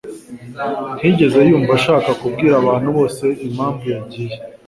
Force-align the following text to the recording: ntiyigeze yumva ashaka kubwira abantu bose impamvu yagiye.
ntiyigeze 0.95 1.39
yumva 1.49 1.71
ashaka 1.79 2.09
kubwira 2.21 2.53
abantu 2.61 2.89
bose 2.97 3.25
impamvu 3.47 3.85
yagiye. 3.95 4.35